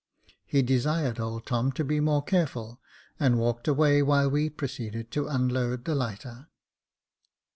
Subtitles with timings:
[0.47, 2.81] He desired old Tom to be more careful,
[3.19, 6.47] and walked away, while we proceeded to unload the lighter.